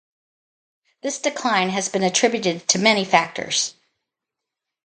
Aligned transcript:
This 1.03 1.19
decline 1.19 1.69
has 1.69 1.87
been 1.87 2.01
attributed 2.01 2.67
to 2.69 2.79
many 2.79 3.05
factors. 3.05 3.75